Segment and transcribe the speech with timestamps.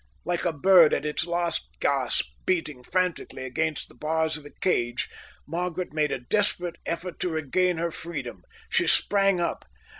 [0.25, 5.07] Like a bird at its last gasp beating frantically against the bars of a cage,
[5.45, 8.41] Margaret made a desperate effort to regain her freedom.
[8.67, 9.63] She sprang up.